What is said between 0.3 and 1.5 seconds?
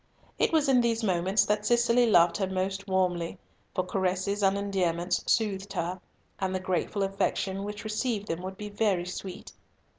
It was in these moments